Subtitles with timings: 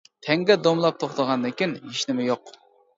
[0.27, 2.57] تەڭگە دومىلاپ توختىغاندىن كېيىن، ھېچنېمە يوق.